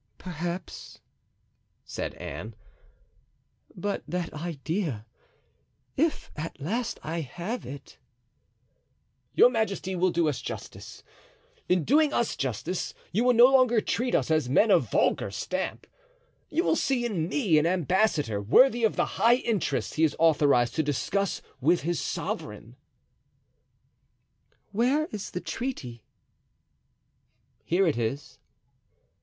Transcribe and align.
"Perhaps," 0.17 0.99
said 1.85 2.15
Anne; 2.15 2.55
"but 3.75 4.01
that 4.07 4.33
idea, 4.33 5.05
if 5.95 6.31
at 6.35 6.59
last 6.59 6.99
I 7.03 7.19
have 7.19 7.67
it——" 7.67 7.99
"Your 9.35 9.51
majesty 9.51 9.95
will 9.95 10.09
do 10.09 10.27
us 10.27 10.41
justice. 10.41 11.03
In 11.69 11.83
doing 11.83 12.11
us 12.13 12.35
justice 12.35 12.95
you 13.11 13.23
will 13.23 13.35
no 13.35 13.45
longer 13.45 13.79
treat 13.79 14.15
us 14.15 14.31
as 14.31 14.49
men 14.49 14.71
of 14.71 14.89
vulgar 14.89 15.29
stamp. 15.29 15.85
You 16.49 16.63
will 16.63 16.75
see 16.75 17.05
in 17.05 17.29
me 17.29 17.59
an 17.59 17.67
ambassador 17.67 18.41
worthy 18.41 18.83
of 18.83 18.95
the 18.95 19.05
high 19.21 19.35
interests 19.35 19.97
he 19.97 20.03
is 20.03 20.15
authorized 20.17 20.73
to 20.77 20.81
discuss 20.81 21.43
with 21.59 21.81
his 21.81 22.01
sovereign." 22.01 22.75
"Where 24.71 25.05
is 25.11 25.29
the 25.29 25.41
treaty?" 25.41 26.01
"Here 27.63 27.85
it 27.85 27.99
is." 27.99 28.39